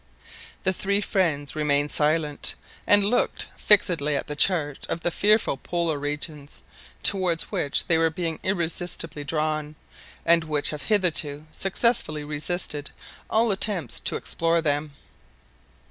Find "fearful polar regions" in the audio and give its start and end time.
5.11-6.63